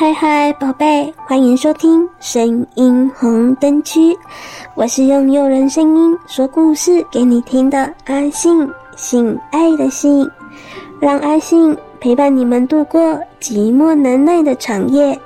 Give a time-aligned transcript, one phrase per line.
[0.00, 4.16] 嗨嗨，宝贝，欢迎收听声音红灯区。
[4.74, 10.26] 我是用诱人声音说故事给你听的阿信，性爱的性，
[10.98, 15.20] 让阿信陪伴你们度过寂寞难耐的长夜。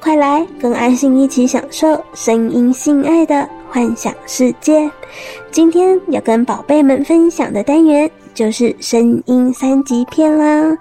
[0.00, 4.90] 快来跟阿信一起享受声音性爱的幻想世界。
[5.50, 10.74] 今天要跟宝贝们分享的单元就是声音三级片啦。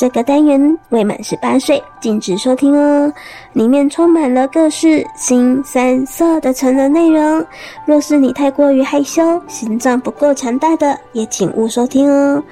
[0.00, 3.12] 这个单元未满十八岁禁止收听哦，
[3.52, 7.44] 里面充满了各式新三色的成人内容。
[7.84, 12.42] 若是你太过于害羞，心脏不够强大的，也请勿收听哦。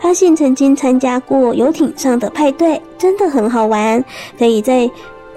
[0.00, 4.02] 阿信曾经参加过游艇上的派对，真的很好玩，
[4.38, 4.90] 可以在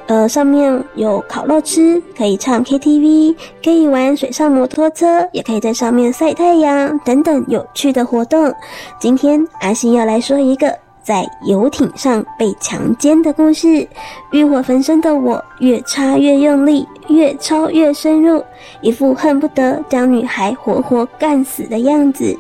[0.06, 8.54] 呃上面有烤肉吃，可以唱 KTV，可以玩水上摩托车，也可以在上面晒太阳等等有趣的活动。
[9.02, 10.74] 今天阿信要来说一个。
[11.08, 13.88] 在游艇上被强奸的故事，
[14.34, 18.44] 欲火焚身的我越插越用力，越抄越深入，
[18.82, 22.38] 一副恨不得将女孩活活干死的样子。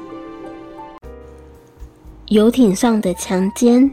[2.26, 3.90] 游艇上的强奸，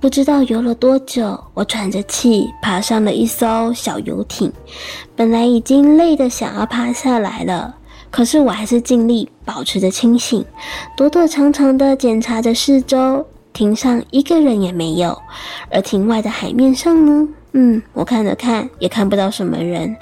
[0.00, 4.50] 不知道游了多久，我喘着气爬上了一艘小游艇，
[5.14, 7.74] 本来已经累得想要趴下来了，
[8.10, 10.42] 可是我还是尽力保持着清醒，
[10.96, 13.22] 躲躲藏藏地检查着四周。
[13.52, 15.16] 亭上一个人也没有，
[15.70, 17.28] 而亭外的海面上呢？
[17.52, 19.94] 嗯，我看了看，也看不到什么人。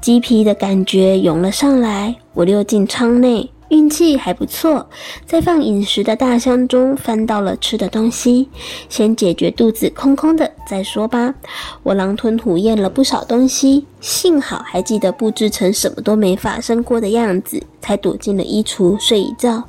[0.00, 4.88] 鸡皮的感觉涌了上来，我溜进舱内，运气还不错，
[5.26, 8.48] 在放饮食的大箱中翻到了吃的东西，
[8.88, 11.34] 先解决肚子空空的再说吧。
[11.82, 19.64] 我狼吞虎咽了不少东西，幸好还记得布置成什么都没发生过的样子，才躲进了衣橱睡一觉。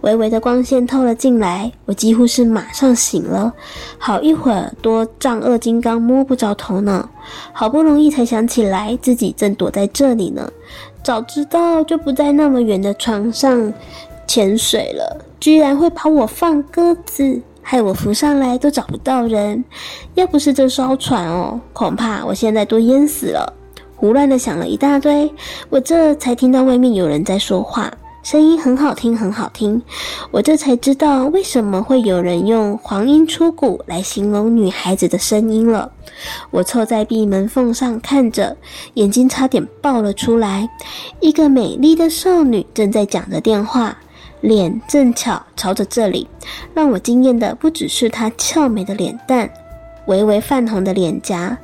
[0.00, 3.52] 微微的光线透了进来，我几乎是马上醒了，
[3.98, 7.08] 好一会儿多丈二金刚摸不着头脑，
[7.52, 10.50] 好不容易才想起来自己正躲在这里呢，
[11.02, 13.72] 早知道就不在那么远的床上
[14.26, 19.64] 潜水了，居然会把我放鸽子，害我浮上来都找不到人，
[20.14, 23.52] 要不是这艘船哦，恐怕我现在都淹死了。
[23.96, 25.28] 胡乱的想了一大堆，
[25.70, 27.92] 我这才听到外面有人在说话。
[28.22, 29.80] 声音很好听，很好听，
[30.30, 35.90] 我这才知道为什么会有人用“黄莺出谷”来形容女孩子的声音了。
[36.50, 38.56] 我凑在闭门缝上看着，
[38.94, 40.68] 眼睛差点爆了出来。
[41.20, 43.96] 一个美丽的少女正在讲着电话，
[44.40, 46.28] 脸正巧朝着这里。
[46.74, 49.48] 让我惊艳的不只是她俏美的脸蛋，
[50.06, 51.56] 微微泛红的脸颊，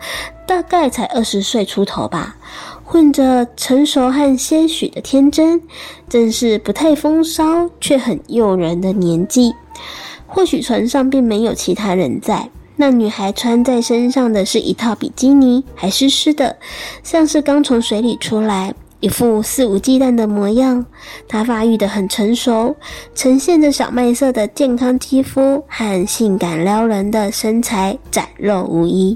[0.47, 2.37] 大概才二十岁出头吧。
[2.85, 5.61] 混着成熟和些许的天真，
[6.09, 9.53] 正是不太风骚却很诱人的年纪。
[10.27, 16.57] 或许船上并没有其他人在，那女孩穿在身上的是一套比基尼，还湿湿的，
[17.03, 18.75] 像是刚从水里出来。
[19.05, 20.87] 一副肆无忌惮的模样，
[21.29, 22.75] 她发育得很成熟，
[23.15, 29.15] 呈现着小麦色的健康肌肤和性感撩人的身材，展露无遗。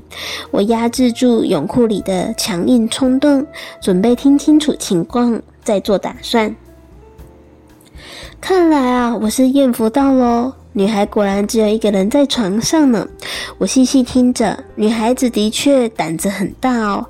[0.51, 3.47] 我压制住泳裤里的强硬冲动，
[3.81, 6.55] 准备听清楚情况再做打算。
[8.43, 10.53] 看来啊，我是艳福到喽！
[10.75, 13.09] 女孩果然只有一个人在床上呢。
[13.57, 17.07] 我细细听着，女孩子的确胆子很大哦。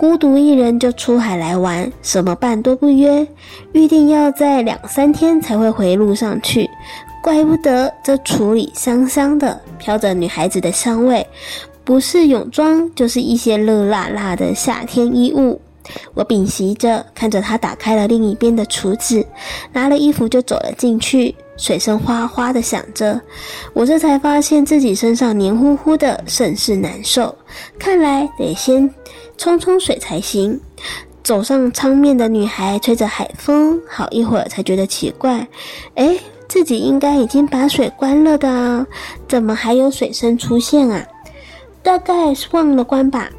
[0.00, 3.28] 孤独一人就出海来玩，什么伴都不约，
[3.72, 6.66] 预定要在两三天才会回路上去。
[7.22, 11.26] 怪不得这橱里香香的，飘着女孩子的香味，
[11.84, 15.60] 不是泳装，就是一些热辣辣的夏天衣物。
[16.14, 19.22] 我屏息着，看着她打开了另一边的橱子，
[19.74, 23.20] 拿了衣服就走了进去，水声哗哗的响着。
[23.74, 27.34] 我这才发现自己身上黏糊糊的，甚是难受。
[27.78, 28.90] 看来得先。
[29.40, 30.60] 冲冲水才行。
[31.24, 35.46] 走上舱面的女孩吹着海风，好一会儿才觉得奇怪。
[35.94, 38.86] 诶，自己应该已经把水关了的啊，
[39.26, 41.02] 怎么还有水声出现啊？
[41.82, 43.30] 大概是忘了关吧。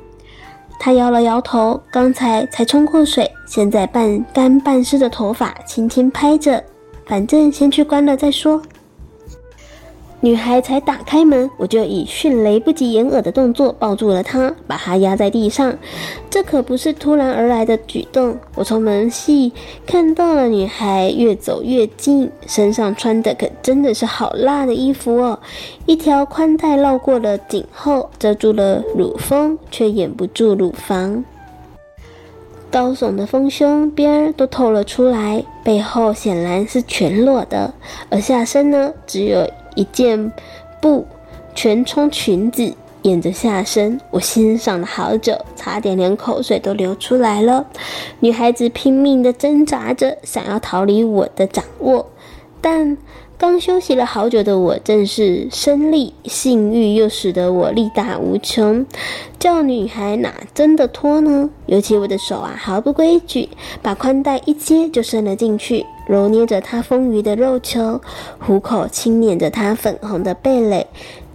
[0.79, 6.63] 她摇了摇头，刚才才冲过水，现在半干半湿的头发轻轻拍着，
[7.05, 8.59] 反正先去关了再说。
[10.23, 15.75] 女孩才打开门，我就以迅雷不及掩耳的动作抱住了她，把她压在地上。
[16.29, 18.37] 这可不是突然而来的举动。
[18.53, 19.51] 我从门隙
[19.83, 25.39] 看到了女孩越走越近，身上穿的可真的是好辣的衣服哦！
[25.87, 31.25] 一条宽带绕过了颈后，遮住了乳峰，却掩不住乳房。
[32.69, 37.73] 高耸的丰胸边都透了出来，背后显然是全裸的，
[38.11, 39.49] 而下身呢，只有。
[39.75, 40.31] 一件
[40.81, 41.05] 布
[41.53, 47.65] 全充裙子，沿着下身，我欣赏了好久，差点连口水都流出来了。
[48.19, 52.07] 女孩子拼命地挣扎着，想要逃离我的掌握，
[52.61, 52.97] 但
[53.37, 58.85] 刚休息了好久的我，正是生力，性欲又使得我力大无穷。
[59.39, 61.49] 叫女孩哪真的脱呢？
[61.65, 63.49] 尤其我的手啊，毫不规矩，
[63.81, 68.01] 把宽带一接就伸了进去，揉捏着她丰腴的肉球，
[68.37, 70.85] 虎口轻捻着她粉红的蓓蕾。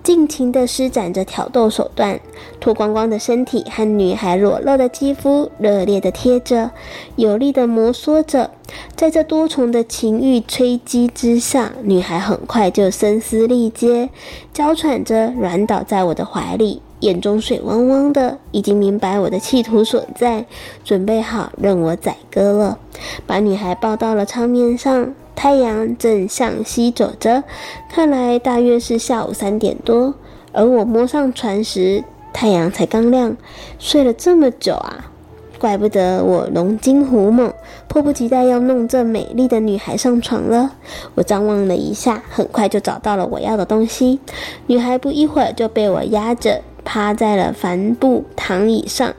[0.02, 2.20] 尽情地施展着挑逗手段，
[2.60, 6.70] 脱光光的身体和女孩裸露的肌肤热烈地贴着，
[7.16, 8.50] 有力地摩挲着。
[8.94, 14.10] 在这多重的情欲催击之下，女孩很快就声嘶力竭，
[14.52, 20.44] 娇喘着软倒在我的怀里，眼中水汪汪的，已经明白我的企图所在，
[20.84, 22.78] 准备好任我宰割了。
[23.26, 25.14] 把女孩抱到了舱面上。
[25.36, 27.44] 太阳正向西走着，
[27.90, 30.14] 看来大约是下午三点多。
[30.52, 33.36] 而我摸上船时，太阳才刚亮。
[33.78, 35.10] 睡了这么久啊，
[35.58, 37.52] 怪不得我龙精虎猛，
[37.86, 40.72] 迫不及待要弄这美丽的女孩上床了。
[41.14, 44.18] 我张望了一下，很快就找到了我要的东西。
[44.66, 46.62] 女孩不一会儿就被我压着。
[46.86, 49.12] 趴在了帆布躺椅上，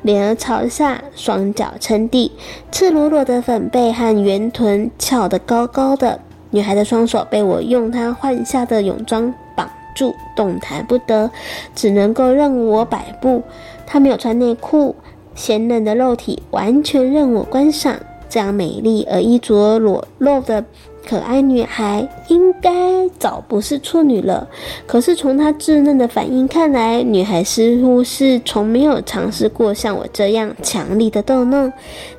[0.00, 2.32] 脸儿朝下，双脚撑地，
[2.72, 6.18] 赤裸裸的粉背和圆臀翘得高高的。
[6.50, 11.30] 女孩的双手被我用她换下的泳装绑住，动弹不得，
[11.76, 13.42] 只能够任我摆布。
[13.86, 14.96] 她没有穿内裤，
[15.34, 17.94] 鲜嫩的肉体完全任我观赏。
[18.30, 20.64] 这样美丽而衣着裸露的。
[21.06, 24.46] 可爱女孩应该早不是处女了，
[24.86, 31.72] 可是从她稚嫩的反应看来，女孩似乎是从没有尝试过像我这样强力的逗弄，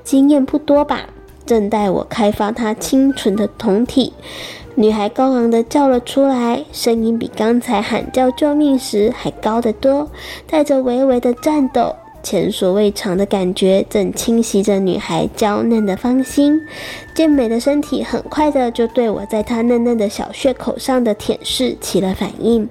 [0.04, 1.02] 经验不多吧？
[1.46, 4.14] 正待我开发她清纯的酮体，
[4.74, 10.10] 女孩高昂的叫了出来，声音比刚才喊叫救命时还高得多，
[10.50, 11.96] 带着微微的颤抖。
[12.24, 16.62] 前所未尝的感觉正侵袭着女孩娇嫩的芳心，
[17.14, 22.68] 健美的身体很快的就对我在她嫩嫩的小穴口上的舔舐起了反应，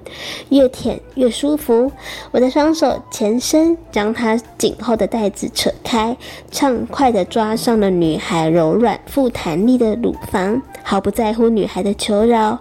[0.49, 1.91] 越舔越舒服。
[2.31, 6.15] 我的双手前伸，将她颈后的带子扯开，
[6.49, 12.59] 畅快的抓上了女孩柔软富弹力的乳房，毫不在乎女孩的求饶。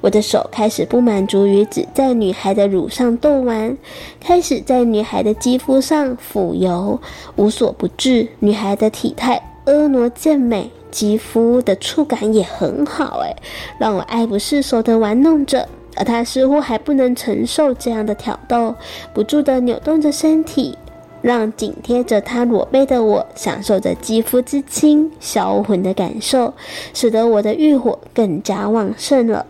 [0.00, 3.76] 我的手开始不满足于只在女孩的乳上逗玩，
[4.18, 6.98] 开始在女孩的肌肤上抚油，
[7.36, 8.26] 无所不至。
[8.38, 13.34] 女孩的体态婀娜健美，肌肤的触感也很好，诶，
[13.78, 15.68] 让我爱不释手地玩弄着。
[15.96, 18.74] 而他似乎还不能承受这样的挑逗，
[19.12, 20.78] 不住地扭动着身体，
[21.20, 26.54] 让紧贴着他裸背的我享受着肌肤之亲、销魂的感受，
[26.94, 29.44] 使得我的欲火更加旺盛了。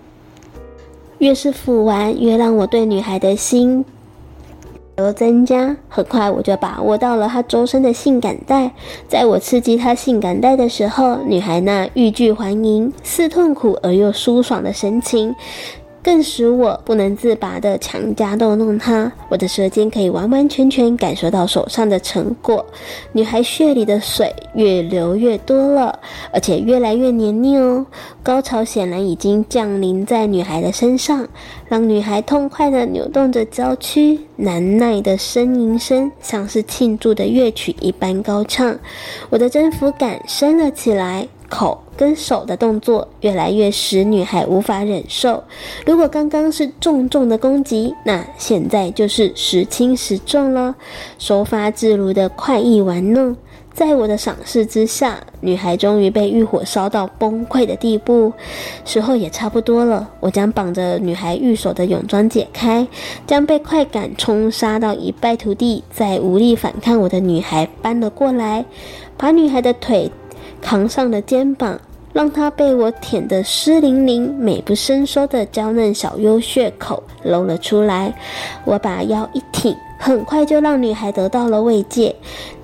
[1.18, 3.84] 越是抚玩，越让我对女孩的心
[5.00, 5.76] 流增加。
[5.88, 8.70] 很快，我就把握到了她周身的性感带。
[9.08, 15.34] 在我刺激她性感带的时候，女孩那欲拒还迎、似痛苦而又舒爽的神情。
[16.02, 22.64] 更使我不能自拔地强加逗弄她，我的舌尖可以完完全全感受到手上的成果。
[23.12, 25.98] 女孩穴里的水越流越多了，
[26.32, 27.84] 而且越来越黏腻哦。
[28.22, 31.28] 高潮显然已经降临在女孩的身上，
[31.68, 38.78] 让女孩痛快地扭动着娇躯，难耐的呻吟声像是庆祝的乐曲一般高唱。
[39.28, 41.28] 我的征服感升了起来。
[41.50, 45.44] 口跟手的动作越来越使女孩无法忍受。
[45.84, 50.74] 如果刚刚是重重的攻击，那现在就是时轻时重了。
[51.18, 53.36] 收发自如的快意玩弄，
[53.74, 58.32] 在我的赏识之下，女孩终于被欲火烧到崩溃的地步。
[58.86, 62.88] 时候也差不多了，我将绑着女孩玉手的泳装解开，
[63.26, 68.64] 将被快感冲杀到一败涂地、再无力反抗我的女孩搬了过来，
[69.18, 70.10] 把女孩的腿。
[70.62, 71.80] 扛上了肩膀，
[72.12, 78.14] 让她被我舔得湿淋淋、美不胜收的娇嫩小幽穴口露了出来。
[78.64, 82.14] 我把腰一挺，很快就让女孩得到了慰藉。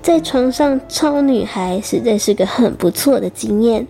[0.01, 3.87] 在床上操女孩实在是个很不错的经验。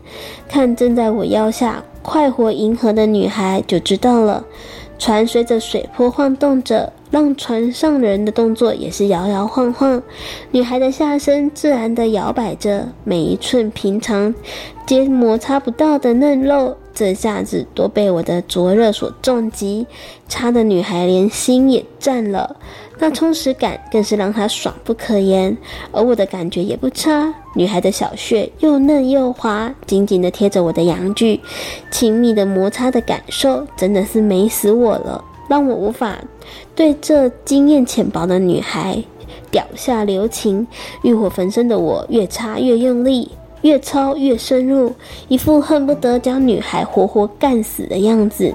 [0.47, 4.43] 看正在我腰下快活迎合的女孩就知道了。
[4.99, 6.91] 船随着水波晃动着。
[7.09, 10.01] 让船上人的动作也是摇摇晃晃，
[10.51, 14.33] 女孩的下身自然地摇摆着，每一寸平常
[14.85, 19.87] 皆摩擦不到的嫩肉，这下子都被我的灼热所重击，
[20.27, 22.55] 擦的女孩连心也颤了。
[22.99, 25.55] 那充实感更是让她爽不可言，
[25.91, 27.33] 而我的感觉也不差。
[27.55, 31.39] 女孩的小穴又嫩又滑，紧紧地贴着我的阳具，
[31.91, 35.23] 亲密的摩擦的感受真的是美死我了。
[35.47, 36.17] 让我无法
[36.75, 39.03] 对这经验浅薄的女孩
[39.49, 40.67] 屌下留情。
[41.03, 44.93] 欲火焚身的我越插越用力，越操越深入，
[45.27, 48.53] 一副恨不得将女孩活活干死的样子。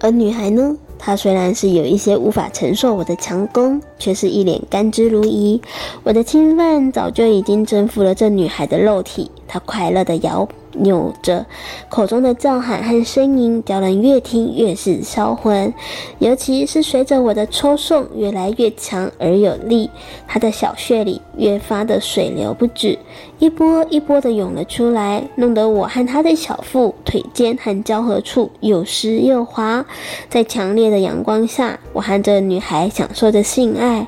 [0.00, 0.76] 而女孩呢？
[1.02, 5.58] 她虽然是有一些无法承受我的强攻，却是一脸甘之如饴。
[6.02, 11.44] 我的侵犯早就已经征服了这女孩的肉体，他快乐地摇扭着，
[11.88, 15.74] 口中的叫喊和声音，叫人越听越是销魂。
[16.20, 19.90] 尤其是随着我的抽送越来越强而有力，
[20.28, 22.96] 他的小穴里越发的水流不止，
[23.40, 29.84] 一波一波的涌了出来，弄得我和他的小腹、腿间和交合处又湿又滑。
[30.28, 34.06] 在强烈的阳光下，我和这女孩享受着性爱。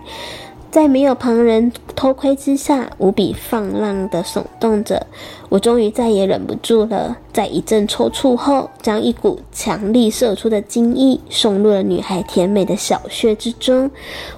[0.72, 5.06] 在没有旁人偷窥之下，无比放浪的耸动着。
[5.50, 13.90] 我终于再也忍不住了，在一阵抽搐后，将一股强力射出的精液送入了女孩甜美的小穴之中。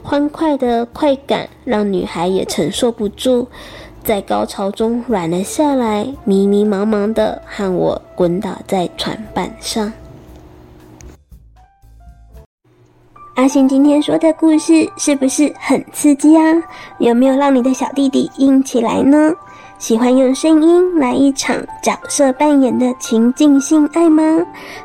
[0.03, 3.47] 欢快的快感让女孩也承受不住，
[4.03, 9.93] 在高潮中软了下来，迷迷茫茫的和我滚倒在船板上。
[13.35, 16.43] 阿信今天说的故事是不是很刺激啊？
[16.99, 19.33] 有没有让你的小弟弟硬起来呢？
[19.77, 24.23] 喜欢用声音来一场角色扮演的情境性爱吗？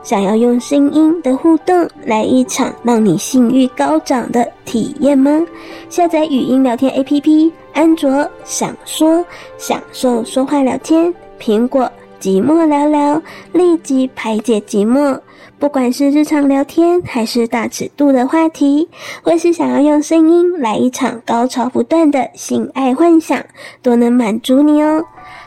[0.02, 5.40] 想要用声音的互动来一场让你性欲高涨的体验吗？
[5.88, 9.24] 下载语音聊天 APP，安卓想说
[9.60, 11.88] 享受说话聊天，苹果
[12.20, 13.22] 寂寞聊聊，
[13.54, 15.20] 立即排解寂寞。
[15.58, 18.88] 不管是日常聊天，还是大尺度的话题，
[19.22, 23.44] 或是想要用声音来一场高潮不断的性爱幻想，
[23.82, 25.04] 都能满足你哦。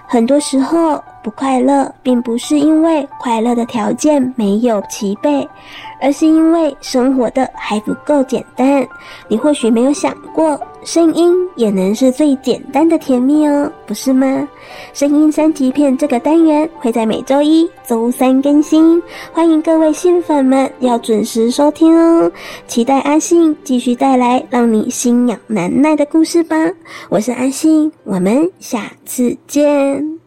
[0.07, 5.49] 很多时候，不快乐并不是因为快乐的条件没有齐备，
[6.01, 8.87] 而是因为生活的还不够简单。
[9.29, 14.49] 你或许没有想过，声音也能是最简单的甜蜜哦，不是吗？
[14.93, 19.01] 声音三级片这个单元会在每周一、周三更新，
[19.33, 22.31] 欢迎各位新粉们要准时收听哦。
[22.67, 26.57] 期待阿信继续带来让你心痒难耐的故事吧。
[27.09, 30.22] 我是阿信，我们下次见。